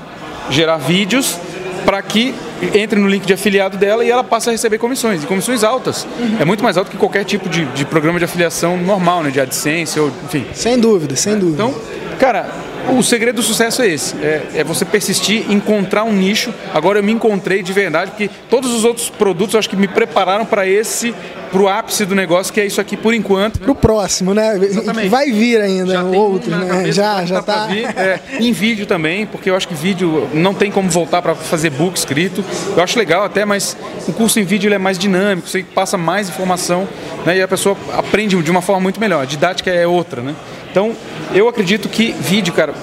Gerar 0.49 0.77
vídeos 0.77 1.37
para 1.85 2.01
que 2.01 2.33
entre 2.74 3.00
no 3.00 3.07
link 3.07 3.25
de 3.25 3.34
afiliado 3.34 3.78
dela 3.78 4.04
e 4.04 4.10
ela 4.10 4.24
passe 4.24 4.50
a 4.50 4.52
receber 4.52 4.78
comissões, 4.78 5.24
e 5.24 5.28
comissões 5.28 5.63
altas. 5.63 6.07
Uhum. 6.19 6.38
É 6.40 6.46
muito 6.46 6.63
mais 6.63 6.78
alto 6.78 6.92
que 6.92 6.98
qualquer 6.98 7.24
tipo 7.24 7.50
de, 7.50 7.66
de 7.66 7.86
programa 7.86 8.19
de 8.19 8.25
afiliação 8.25 8.78
normal, 8.78 9.24
né? 9.24 9.31
De 9.31 9.40
AdSense 9.40 10.00
ou 10.00 10.12
enfim. 10.25 10.46
Sem 10.54 10.80
dúvida, 10.80 11.16
sem 11.16 11.38
dúvida. 11.38 11.63
Então, 11.63 11.75
cara, 12.19 12.50
o 12.90 13.02
segredo 13.02 13.38
do 13.38 13.44
sucesso 13.44 13.81
é 13.81 13.88
esse: 13.88 14.16
é, 14.18 14.42
é, 14.56 14.63
você 14.63 14.86
persistir, 14.86 15.52
encontrar 15.52 16.04
um 16.04 16.13
nicho. 16.13 16.54
Agora 16.74 17.00
eu 17.00 17.04
me 17.04 17.12
encontrei 17.12 17.62
de 17.62 17.74
verdade, 17.74 18.12
porque 18.12 18.30
todos 18.50 18.72
os 18.74 18.86
outros 18.86 19.10
produtos 19.10 19.54
eu 19.54 19.60
acho 19.60 19.69
que 19.69 19.75
me 19.75 19.88
prepararam 19.88 20.46
para 20.46 20.68
esse, 20.68 21.13
para 21.56 21.63
o 21.63 21.69
ápice 21.69 22.04
do 22.04 22.13
negócio, 22.13 22.54
que 22.54 22.60
é 22.60 22.66
isso 22.66 22.81
aqui 22.81 22.98
por 22.98 23.13
enquanto. 23.13 23.60
Para 23.60 23.72
o 23.72 23.75
próximo, 23.75 24.34
né? 24.34 24.57
Exatamente. 24.57 25.07
Vai 25.07 25.31
vir 25.31 25.62
ainda 25.62 25.94
já 25.94 26.04
outro, 26.04 26.54
um 26.54 26.57
né? 26.57 26.92
Já, 26.92 27.24
já 27.24 27.42
tá. 27.42 27.68
Vir, 27.68 27.86
é, 27.98 28.19
em 28.42 28.52
vídeo 28.52 28.86
também, 28.86 29.25
porque 29.25 29.50
eu 29.50 29.56
acho 29.56 29.66
que 29.66 29.74
vídeo 29.74 30.28
não 30.34 30.54
tem 30.54 30.69
como 30.69 30.90
voltar 30.90 31.22
para 31.22 31.34
fazer 31.34 31.69
book 31.69 31.98
escrito. 31.98 32.44
Eu 32.75 32.84
acho 32.84 33.00
legal 33.00 33.24
até, 33.24 33.46
mas 33.46 33.78
o 34.06 34.12
curso 34.12 34.38
em 34.38 34.44
vídeo 34.44 34.74
é 34.74 34.78
mais 34.78 35.00
dinâmico, 35.00 35.48
você 35.48 35.63
passa 35.63 35.98
mais 35.98 36.28
informação 36.28 36.86
né? 37.25 37.38
e 37.38 37.42
a 37.42 37.48
pessoa 37.48 37.78
aprende 37.94 38.36
de 38.44 38.52
uma 38.52 38.62
forma 38.62 38.81
muito 38.81 39.00
melhor. 39.00 39.24
A 39.24 39.25
didática 39.25 39.72
é 39.72 39.88
outra, 39.88 40.22
né? 40.22 40.36
Então, 40.69 40.94
eu 41.34 41.48
acredito 41.48 41.88
que 41.88 42.12
vídeo, 42.19 42.54
cara, 42.54 42.74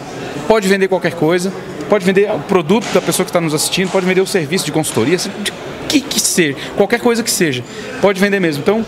pode 0.48 0.66
vender 0.66 0.88
qualquer 0.88 1.12
coisa, 1.12 1.52
pode 1.90 2.06
vender 2.06 2.30
o 2.30 2.38
produto 2.38 2.86
da 2.94 3.02
pessoa 3.02 3.22
que 3.22 3.30
está 3.30 3.40
nos 3.40 3.52
assistindo, 3.52 3.90
pode 3.90 4.06
vender 4.06 4.22
o 4.22 4.26
serviço 4.26 4.64
de 4.64 4.72
consultoria, 4.72 5.18
de 5.18 5.52
que 6.00 6.00
que 6.00 6.20
seja, 6.20 6.56
qualquer 6.76 7.00
coisa 7.00 7.22
que 7.22 7.30
seja, 7.30 7.62
pode 8.00 8.20
vender 8.20 8.40
mesmo. 8.40 8.62
Então, 8.62 8.84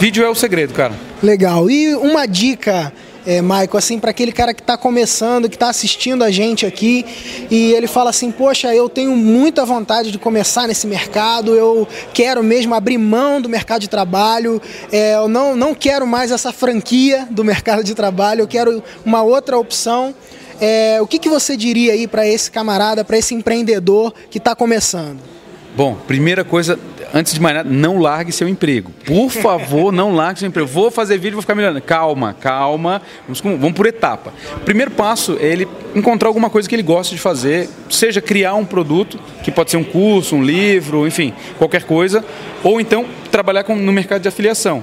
vídeo 0.00 0.24
é 0.24 0.28
o 0.28 0.34
segredo, 0.34 0.74
cara. 0.74 0.92
Legal. 1.22 1.70
E 1.70 1.94
uma 1.94 2.26
dica 2.26 2.92
é, 3.26 3.42
Maico, 3.42 3.76
assim, 3.76 3.98
para 3.98 4.10
aquele 4.10 4.32
cara 4.32 4.54
que 4.54 4.62
está 4.62 4.76
começando, 4.76 5.48
que 5.48 5.56
está 5.56 5.68
assistindo 5.68 6.24
a 6.24 6.30
gente 6.30 6.64
aqui 6.64 7.04
e 7.50 7.72
ele 7.72 7.86
fala 7.86 8.10
assim: 8.10 8.30
Poxa, 8.30 8.74
eu 8.74 8.88
tenho 8.88 9.14
muita 9.14 9.64
vontade 9.64 10.10
de 10.10 10.18
começar 10.18 10.66
nesse 10.66 10.86
mercado, 10.86 11.54
eu 11.54 11.86
quero 12.14 12.42
mesmo 12.42 12.74
abrir 12.74 12.98
mão 12.98 13.40
do 13.40 13.48
mercado 13.48 13.82
de 13.82 13.88
trabalho, 13.88 14.60
é, 14.90 15.14
eu 15.16 15.28
não, 15.28 15.54
não 15.54 15.74
quero 15.74 16.06
mais 16.06 16.30
essa 16.30 16.52
franquia 16.52 17.28
do 17.30 17.44
mercado 17.44 17.84
de 17.84 17.94
trabalho, 17.94 18.42
eu 18.42 18.48
quero 18.48 18.82
uma 19.04 19.22
outra 19.22 19.58
opção. 19.58 20.14
É, 20.60 20.98
o 21.00 21.06
que, 21.06 21.18
que 21.20 21.28
você 21.28 21.56
diria 21.56 21.92
aí 21.92 22.08
para 22.08 22.26
esse 22.26 22.50
camarada, 22.50 23.04
para 23.04 23.16
esse 23.16 23.34
empreendedor 23.34 24.12
que 24.30 24.38
está 24.38 24.56
começando? 24.56 25.38
Bom, 25.76 25.94
primeira 25.94 26.44
coisa, 26.44 26.78
antes 27.14 27.32
de 27.32 27.40
mais 27.40 27.56
nada, 27.56 27.68
não 27.68 27.98
largue 27.98 28.32
seu 28.32 28.48
emprego. 28.48 28.90
Por 29.04 29.30
favor, 29.30 29.92
não 29.92 30.14
largue 30.14 30.40
seu 30.40 30.48
emprego. 30.48 30.68
Vou 30.68 30.90
fazer 30.90 31.18
vídeo, 31.18 31.34
vou 31.34 31.42
ficar 31.42 31.54
melhorando. 31.54 31.80
Calma, 31.80 32.34
calma. 32.40 33.00
Vamos, 33.26 33.40
vamos 33.40 33.72
por 33.72 33.86
etapa. 33.86 34.32
Primeiro 34.64 34.90
passo 34.90 35.36
é 35.40 35.46
ele 35.46 35.68
encontrar 35.94 36.28
alguma 36.28 36.50
coisa 36.50 36.68
que 36.68 36.74
ele 36.74 36.82
gosta 36.82 37.14
de 37.14 37.20
fazer, 37.20 37.68
seja 37.88 38.20
criar 38.20 38.54
um 38.54 38.64
produto, 38.64 39.18
que 39.42 39.50
pode 39.50 39.70
ser 39.70 39.76
um 39.76 39.84
curso, 39.84 40.36
um 40.36 40.42
livro, 40.42 41.06
enfim, 41.06 41.32
qualquer 41.56 41.84
coisa, 41.84 42.24
ou 42.62 42.80
então 42.80 43.06
trabalhar 43.30 43.64
com, 43.64 43.76
no 43.76 43.92
mercado 43.92 44.22
de 44.22 44.28
afiliação. 44.28 44.82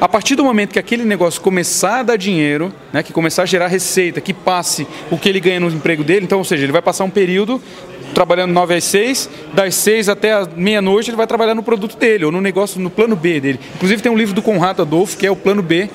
A 0.00 0.08
partir 0.08 0.34
do 0.34 0.44
momento 0.44 0.72
que 0.72 0.78
aquele 0.78 1.04
negócio 1.04 1.40
começar 1.40 2.00
a 2.00 2.02
dar 2.02 2.16
dinheiro, 2.16 2.72
né, 2.92 3.02
que 3.02 3.12
começar 3.12 3.42
a 3.42 3.46
gerar 3.46 3.68
receita, 3.68 4.20
que 4.20 4.34
passe 4.34 4.86
o 5.10 5.18
que 5.18 5.28
ele 5.28 5.40
ganha 5.40 5.60
no 5.60 5.68
emprego 5.68 6.04
dele, 6.04 6.24
então, 6.24 6.38
ou 6.38 6.44
seja, 6.44 6.64
ele 6.64 6.72
vai 6.72 6.82
passar 6.82 7.04
um 7.04 7.10
período 7.10 7.60
trabalhando 8.14 8.52
9 8.52 8.74
às 8.74 8.84
6, 8.84 9.30
das 9.52 9.74
6 9.74 10.08
até 10.08 10.32
meia-noite 10.56 11.10
ele 11.10 11.16
vai 11.16 11.26
trabalhar 11.26 11.54
no 11.54 11.62
produto 11.62 11.96
dele, 11.96 12.24
ou 12.24 12.32
no 12.32 12.40
negócio, 12.40 12.80
no 12.80 12.88
plano 12.88 13.14
B 13.16 13.40
dele. 13.40 13.60
Inclusive 13.74 14.02
tem 14.02 14.10
um 14.10 14.16
livro 14.16 14.34
do 14.34 14.40
Conrado 14.40 14.82
Adolfo, 14.82 15.16
que 15.16 15.26
é 15.26 15.30
o 15.30 15.36
plano 15.36 15.62
B, 15.62 15.90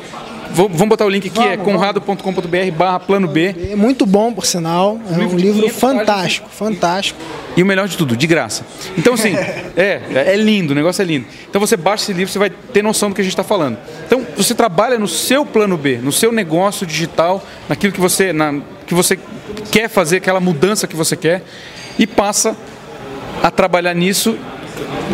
Vamos 0.53 0.87
botar 0.87 1.05
o 1.05 1.09
link 1.09 1.27
aqui, 1.27 1.39
é 1.39 1.55
vamos, 1.55 1.59
é 1.59 1.63
conrado.com.br 1.63 2.71
barra 2.77 2.99
plano 2.99 3.27
B. 3.27 3.55
É 3.71 3.75
muito 3.75 4.05
bom, 4.05 4.33
por 4.33 4.45
sinal. 4.45 4.99
É 5.09 5.17
um 5.17 5.35
livro 5.35 5.67
fantástico, 5.69 6.49
fantástico. 6.49 7.19
E 7.55 7.63
o 7.63 7.65
melhor 7.65 7.87
de 7.87 7.97
tudo, 7.97 8.15
de 8.15 8.27
graça. 8.27 8.65
Então, 8.97 9.13
assim, 9.13 9.35
é, 9.75 10.01
é 10.27 10.35
lindo, 10.35 10.71
o 10.71 10.75
negócio 10.75 11.01
é 11.01 11.05
lindo. 11.05 11.25
Então 11.49 11.59
você 11.59 11.75
baixa 11.75 12.03
esse 12.03 12.13
livro, 12.13 12.31
você 12.31 12.39
vai 12.39 12.49
ter 12.49 12.81
noção 12.81 13.09
do 13.09 13.15
que 13.15 13.21
a 13.21 13.23
gente 13.23 13.33
está 13.33 13.43
falando. 13.43 13.77
Então, 14.05 14.25
você 14.35 14.53
trabalha 14.53 14.97
no 14.97 15.07
seu 15.07 15.45
plano 15.45 15.77
B, 15.77 15.97
no 15.97 16.11
seu 16.11 16.31
negócio 16.31 16.85
digital, 16.85 17.43
naquilo 17.67 17.93
que 17.93 17.99
você, 18.01 18.33
na, 18.33 18.61
que 18.85 18.93
você 18.93 19.17
quer 19.71 19.89
fazer, 19.89 20.17
aquela 20.17 20.39
mudança 20.39 20.87
que 20.87 20.95
você 20.95 21.15
quer, 21.15 21.43
e 21.97 22.05
passa 22.05 22.55
a 23.41 23.49
trabalhar 23.49 23.93
nisso 23.93 24.37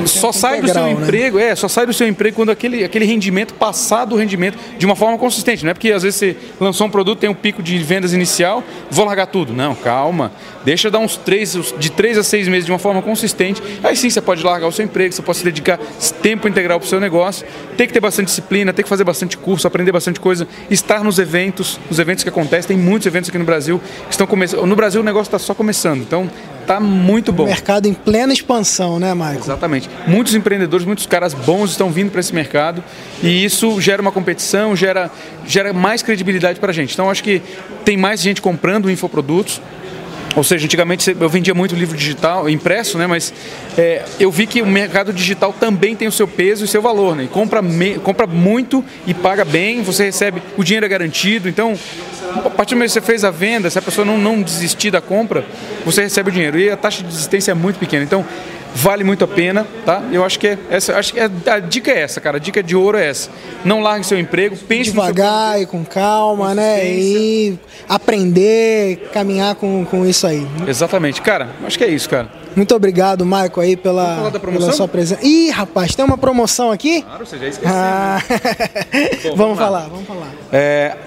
só 0.05 0.31
sai 0.31 0.61
do 0.61 0.67
seu 0.67 0.83
né? 0.83 0.91
emprego, 0.91 1.39
é, 1.39 1.55
só 1.55 1.67
sai 1.67 1.85
do 1.85 1.93
seu 1.93 2.07
emprego 2.07 2.35
quando 2.35 2.49
aquele, 2.49 2.83
aquele 2.83 3.05
rendimento 3.05 3.53
passar 3.53 4.05
do 4.05 4.15
rendimento 4.15 4.57
de 4.77 4.85
uma 4.85 4.95
forma 4.95 5.17
consistente. 5.17 5.63
Não 5.63 5.71
é 5.71 5.73
porque 5.73 5.91
às 5.91 6.03
vezes 6.03 6.19
você 6.19 6.37
lançou 6.59 6.87
um 6.87 6.89
produto, 6.89 7.19
tem 7.19 7.29
um 7.29 7.33
pico 7.33 7.61
de 7.61 7.77
vendas 7.79 8.13
inicial, 8.13 8.63
vou 8.89 9.05
largar 9.05 9.27
tudo. 9.27 9.53
Não, 9.53 9.75
calma. 9.75 10.31
Deixa 10.63 10.91
dar 10.91 10.99
uns 10.99 11.15
três, 11.15 11.57
de 11.77 11.91
três 11.91 12.17
a 12.17 12.23
seis 12.23 12.47
meses 12.47 12.65
de 12.65 12.71
uma 12.71 12.79
forma 12.79 13.01
consistente. 13.01 13.61
Aí 13.83 13.95
sim 13.95 14.09
você 14.09 14.21
pode 14.21 14.43
largar 14.43 14.67
o 14.67 14.71
seu 14.71 14.85
emprego, 14.85 15.13
você 15.13 15.21
pode 15.21 15.37
se 15.37 15.43
dedicar 15.43 15.79
tempo 16.21 16.47
integral 16.47 16.79
para 16.79 16.85
o 16.85 16.89
seu 16.89 16.99
negócio. 16.99 17.45
Tem 17.75 17.87
que 17.87 17.93
ter 17.93 17.99
bastante 17.99 18.27
disciplina, 18.27 18.73
tem 18.73 18.83
que 18.83 18.89
fazer 18.89 19.03
bastante 19.03 19.37
curso, 19.37 19.67
aprender 19.67 19.91
bastante 19.91 20.19
coisa, 20.19 20.47
estar 20.69 21.03
nos 21.03 21.19
eventos, 21.19 21.79
os 21.89 21.99
eventos 21.99 22.23
que 22.23 22.29
acontecem. 22.29 22.75
Tem 22.75 22.77
muitos 22.77 23.05
eventos 23.05 23.29
aqui 23.29 23.37
no 23.37 23.45
Brasil 23.45 23.81
que 24.05 24.11
estão 24.11 24.27
começando. 24.27 24.65
No 24.65 24.75
Brasil 24.75 25.01
o 25.01 25.03
negócio 25.03 25.27
está 25.27 25.39
só 25.39 25.53
começando. 25.53 26.01
Então 26.01 26.29
tá 26.67 26.79
muito 26.79 27.31
bom. 27.31 27.45
Mercado 27.45 27.87
em 27.87 27.93
plena 27.93 28.33
expansão, 28.33 28.99
né, 28.99 29.13
Michael? 29.15 29.39
Exatamente. 29.39 29.89
Muitos 30.05 30.35
empreendedores, 30.35 30.85
muitos 30.85 31.05
caras 31.05 31.33
bons 31.33 31.71
estão 31.71 31.89
vindo 31.89 32.11
para 32.11 32.19
esse 32.19 32.35
mercado 32.35 32.83
e 33.23 33.43
isso 33.43 33.79
gera 33.79 34.01
uma 34.01 34.11
competição, 34.11 34.75
gera, 34.75 35.09
gera 35.45 35.71
mais 35.71 36.01
credibilidade 36.03 36.59
para 36.59 36.71
a 36.71 36.73
gente. 36.73 36.93
Então 36.93 37.09
acho 37.09 37.23
que 37.23 37.41
tem 37.85 37.95
mais 37.95 38.21
gente 38.21 38.41
comprando 38.41 38.91
infoprodutos. 38.91 39.61
Ou 40.37 40.43
seja, 40.43 40.65
antigamente 40.65 41.17
eu 41.19 41.27
vendia 41.27 41.55
muito 41.55 41.73
livro 41.73 41.97
digital, 41.97 42.47
impresso, 42.47 42.95
né? 42.95 43.07
Mas 43.07 43.33
é, 43.75 44.05
eu 44.19 44.31
vi 44.31 44.45
que 44.45 44.61
o 44.61 44.67
mercado 44.67 45.11
digital 45.11 45.51
também 45.51 45.95
tem 45.95 46.07
o 46.07 46.11
seu 46.11 46.27
peso 46.27 46.63
e 46.63 46.67
seu 46.67 46.79
valor, 46.79 47.15
né? 47.15 47.27
Compra, 47.31 47.59
me, 47.59 47.95
compra 47.95 48.27
muito 48.27 48.85
e 49.07 49.15
paga 49.15 49.43
bem, 49.43 49.81
você 49.81 50.05
recebe, 50.05 50.43
o 50.55 50.63
dinheiro 50.63 50.85
é 50.85 50.89
garantido. 50.89 51.49
Então, 51.49 51.73
a 52.35 52.51
partir 52.51 52.75
do 52.75 52.77
momento 52.77 52.89
que 52.89 52.93
você 52.93 53.01
fez 53.01 53.23
a 53.23 53.31
venda, 53.31 53.67
se 53.71 53.79
a 53.79 53.81
pessoa 53.81 54.05
não, 54.05 54.15
não 54.15 54.39
desistir 54.39 54.91
da 54.91 55.01
compra, 55.01 55.43
você 55.83 56.03
recebe 56.03 56.29
o 56.29 56.31
dinheiro. 56.31 56.59
E 56.59 56.69
a 56.69 56.77
taxa 56.77 57.01
de 57.01 57.09
desistência 57.09 57.49
é 57.49 57.55
muito 57.55 57.79
pequena. 57.79 58.03
Então, 58.03 58.23
vale 58.77 59.03
muito 59.03 59.23
a 59.23 59.27
pena, 59.27 59.65
tá? 59.85 60.03
Eu 60.11 60.23
acho 60.23 60.37
que 60.39 60.47
é 60.47 60.57
essa, 60.69 60.95
acho 60.97 61.11
que 61.11 61.19
é, 61.19 61.29
a 61.47 61.59
dica 61.59 61.91
é 61.91 61.99
essa, 61.99 62.21
cara. 62.21 62.37
A 62.37 62.39
dica 62.39 62.61
de 62.61 62.75
ouro 62.75 62.97
é 62.97 63.07
essa. 63.07 63.29
Não 63.65 63.81
largue 63.81 64.05
seu 64.05 64.19
emprego, 64.19 64.55
pense 64.55 64.91
devagar 64.91 65.59
e 65.59 65.65
com 65.65 65.83
calma, 65.83 66.53
né? 66.53 66.87
E 66.87 67.57
aprender, 67.89 69.09
caminhar 69.11 69.55
com, 69.55 69.83
com 69.85 70.05
isso 70.05 70.27
aí. 70.27 70.47
Exatamente, 70.67 71.21
cara. 71.21 71.49
Acho 71.65 71.77
que 71.77 71.83
é 71.83 71.89
isso, 71.89 72.07
cara. 72.07 72.29
Muito 72.55 72.73
obrigado, 72.75 73.25
Michael, 73.25 73.59
aí 73.59 73.75
pela, 73.75 74.31
pela 74.31 74.71
sua 74.71 74.87
presença. 74.87 75.25
Ih, 75.25 75.49
rapaz, 75.49 75.95
tem 75.95 76.03
uma 76.05 76.17
promoção 76.17 76.71
aqui? 76.71 77.01
Claro, 77.01 77.25
você 77.25 77.37
já 77.37 77.47
esqueceu. 77.47 77.75
Ah... 77.75 78.19
Bom, 79.23 79.35
vamos, 79.35 79.37
vamos 79.37 79.59
falar, 79.59 79.87
vamos 79.89 80.07
falar. 80.07 80.31
É, 80.51 80.97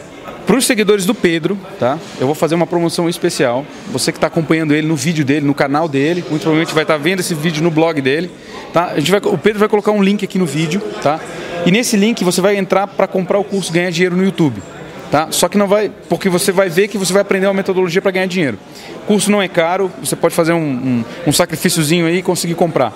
para 0.46 0.56
os 0.56 0.66
seguidores 0.66 1.06
do 1.06 1.14
Pedro, 1.14 1.58
tá? 1.78 1.98
Eu 2.20 2.26
vou 2.26 2.34
fazer 2.34 2.54
uma 2.54 2.66
promoção 2.66 3.08
especial. 3.08 3.64
Você 3.92 4.10
que 4.12 4.18
está 4.18 4.26
acompanhando 4.26 4.74
ele 4.74 4.86
no 4.86 4.96
vídeo 4.96 5.24
dele, 5.24 5.46
no 5.46 5.54
canal 5.54 5.88
dele, 5.88 6.24
muito 6.28 6.42
provavelmente 6.42 6.74
vai 6.74 6.84
estar 6.84 6.94
tá 6.94 7.02
vendo 7.02 7.20
esse 7.20 7.34
vídeo 7.34 7.62
no 7.62 7.70
blog 7.70 8.00
dele, 8.00 8.30
tá? 8.72 8.86
A 8.86 8.98
gente 8.98 9.10
vai, 9.10 9.20
o 9.24 9.38
Pedro 9.38 9.58
vai 9.58 9.68
colocar 9.68 9.92
um 9.92 10.02
link 10.02 10.24
aqui 10.24 10.38
no 10.38 10.46
vídeo, 10.46 10.80
tá? 11.02 11.20
E 11.64 11.70
nesse 11.70 11.96
link 11.96 12.24
você 12.24 12.40
vai 12.40 12.56
entrar 12.56 12.86
para 12.86 13.06
comprar 13.06 13.38
o 13.38 13.44
curso 13.44 13.72
Ganhar 13.72 13.90
Dinheiro 13.90 14.16
no 14.16 14.24
YouTube. 14.24 14.62
Tá? 15.10 15.26
Só 15.32 15.48
que 15.48 15.58
não 15.58 15.66
vai, 15.66 15.90
porque 16.08 16.28
você 16.28 16.52
vai 16.52 16.68
ver 16.68 16.86
que 16.86 16.96
você 16.96 17.12
vai 17.12 17.22
aprender 17.22 17.46
uma 17.48 17.54
metodologia 17.54 18.00
para 18.00 18.12
ganhar 18.12 18.26
dinheiro. 18.26 18.56
O 19.02 19.06
curso 19.06 19.28
não 19.28 19.42
é 19.42 19.48
caro, 19.48 19.90
você 20.00 20.14
pode 20.14 20.32
fazer 20.32 20.52
um, 20.52 20.58
um, 20.58 21.04
um 21.26 21.32
sacrifíciozinho 21.32 22.06
aí 22.06 22.18
e 22.18 22.22
conseguir 22.22 22.54
comprar. 22.54 22.92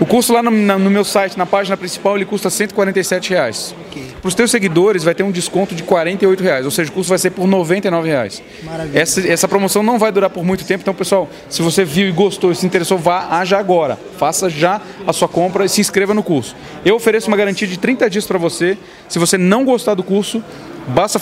O 0.00 0.06
curso 0.06 0.32
lá 0.32 0.42
no, 0.42 0.50
no, 0.50 0.90
meu 0.90 1.04
site, 1.04 1.38
na 1.38 1.46
página 1.46 1.76
principal, 1.76 2.16
ele 2.16 2.24
custa 2.24 2.50
147 2.50 3.30
reais. 3.30 3.74
Okay. 3.88 4.02
Para 4.20 4.28
os 4.28 4.34
teus 4.34 4.50
seguidores 4.50 5.04
vai 5.04 5.14
ter 5.14 5.22
um 5.22 5.30
desconto 5.30 5.74
de 5.74 5.82
48 5.82 6.42
reais, 6.42 6.64
ou 6.64 6.70
seja, 6.70 6.90
o 6.90 6.92
curso 6.92 7.08
vai 7.08 7.18
ser 7.18 7.30
por 7.30 7.46
99 7.46 8.08
reais. 8.08 8.42
Maravilha. 8.64 8.98
Essa, 8.98 9.26
essa 9.26 9.46
promoção 9.46 9.82
não 9.82 9.98
vai 9.98 10.10
durar 10.10 10.30
por 10.30 10.44
muito 10.44 10.64
tempo, 10.64 10.82
então 10.82 10.94
pessoal, 10.94 11.28
se 11.48 11.62
você 11.62 11.84
viu 11.84 12.08
e 12.08 12.12
gostou 12.12 12.50
e 12.50 12.56
se 12.56 12.66
interessou, 12.66 12.98
vá 12.98 13.28
haja 13.38 13.56
agora. 13.56 13.98
Faça 14.18 14.50
já 14.50 14.80
a 15.06 15.12
sua 15.12 15.28
compra 15.28 15.64
e 15.64 15.68
se 15.68 15.80
inscreva 15.80 16.12
no 16.12 16.22
curso. 16.22 16.56
Eu 16.84 16.96
ofereço 16.96 17.28
uma 17.28 17.36
garantia 17.36 17.68
de 17.68 17.78
30 17.78 18.10
dias 18.10 18.26
para 18.26 18.38
você. 18.38 18.76
Se 19.08 19.18
você 19.18 19.38
não 19.38 19.64
gostar 19.64 19.94
do 19.94 20.02
curso, 20.02 20.42
basta 20.88 21.20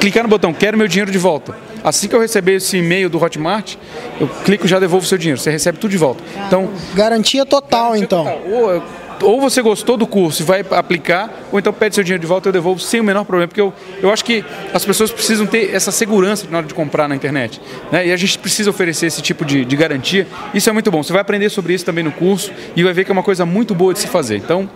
clicar 0.00 0.22
no 0.22 0.28
botão 0.28 0.52
Quero 0.52 0.76
meu 0.76 0.88
dinheiro 0.88 1.10
de 1.10 1.18
volta. 1.18 1.54
Assim 1.84 2.08
que 2.08 2.16
eu 2.16 2.20
receber 2.20 2.54
esse 2.54 2.78
e-mail 2.78 3.08
do 3.08 3.22
Hotmart, 3.22 3.76
eu 4.20 4.26
clico 4.44 4.66
e 4.66 4.68
já 4.68 4.80
devolvo 4.80 5.04
o 5.04 5.08
seu 5.08 5.16
dinheiro. 5.16 5.40
Você 5.40 5.50
recebe 5.50 5.78
tudo 5.78 5.90
de 5.90 5.96
volta. 5.96 6.22
Então, 6.46 6.68
garantia 6.94 7.46
total, 7.46 7.92
garantia 7.92 8.04
então. 8.04 8.24
Total. 8.24 8.42
Ou, 8.50 8.82
ou, 9.22 9.40
você 9.40 9.62
gostou 9.62 9.96
do 9.96 10.06
curso 10.06 10.42
e 10.42 10.44
vai 10.44 10.64
aplicar, 10.72 11.30
ou 11.52 11.58
então 11.58 11.72
pede 11.72 11.94
seu 11.94 12.02
dinheiro 12.02 12.20
de 12.20 12.26
volta 12.26 12.48
e 12.48 12.50
eu 12.50 12.52
devolvo 12.52 12.80
sem 12.80 13.00
o 13.00 13.04
menor 13.04 13.24
problema. 13.24 13.46
Porque 13.46 13.60
eu, 13.60 13.72
eu 14.02 14.12
acho 14.12 14.24
que 14.24 14.44
as 14.74 14.84
pessoas 14.84 15.12
precisam 15.12 15.46
ter 15.46 15.72
essa 15.72 15.92
segurança 15.92 16.46
na 16.50 16.58
hora 16.58 16.66
de 16.66 16.74
comprar 16.74 17.08
na 17.08 17.14
internet. 17.14 17.60
Né? 17.92 18.08
E 18.08 18.12
a 18.12 18.16
gente 18.16 18.36
precisa 18.38 18.68
oferecer 18.68 19.06
esse 19.06 19.22
tipo 19.22 19.44
de, 19.44 19.64
de 19.64 19.76
garantia. 19.76 20.26
Isso 20.52 20.68
é 20.68 20.72
muito 20.72 20.90
bom. 20.90 21.02
Você 21.02 21.12
vai 21.12 21.22
aprender 21.22 21.48
sobre 21.50 21.72
isso 21.72 21.84
também 21.84 22.02
no 22.02 22.12
curso 22.12 22.52
e 22.74 22.82
vai 22.82 22.92
ver 22.92 23.04
que 23.04 23.12
é 23.12 23.14
uma 23.14 23.22
coisa 23.22 23.46
muito 23.46 23.74
boa 23.76 23.94
de 23.94 24.00
se 24.00 24.08
fazer. 24.08 24.38
Então, 24.38 24.68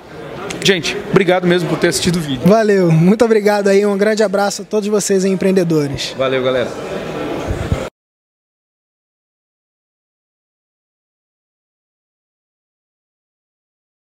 Gente, 0.62 0.96
obrigado 1.10 1.46
mesmo 1.46 1.68
por 1.68 1.78
ter 1.78 1.88
assistido 1.88 2.16
o 2.16 2.20
vídeo. 2.20 2.42
Valeu, 2.46 2.90
muito 2.90 3.24
obrigado 3.24 3.68
aí, 3.68 3.84
um 3.84 3.96
grande 3.96 4.22
abraço 4.22 4.62
a 4.62 4.64
todos 4.64 4.88
vocês 4.88 5.24
empreendedores. 5.24 6.14
Valeu, 6.16 6.42
galera. 6.42 6.68